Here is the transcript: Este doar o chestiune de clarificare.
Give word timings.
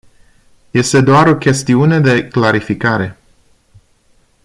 Este 0.73 1.01
doar 1.03 1.27
o 1.27 1.37
chestiune 1.37 1.99
de 1.99 2.27
clarificare. 2.27 3.17